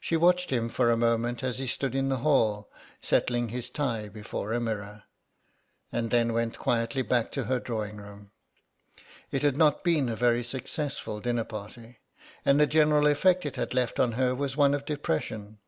[0.00, 2.68] She watched him for a moment as he stood in the hall,
[3.00, 5.04] settling his tie before a mirror,
[5.92, 8.32] and then went quietly back to her drawing room.
[9.30, 12.00] It had not been a very successful dinner party,
[12.44, 15.60] and the general effect it had left on her was one of depression.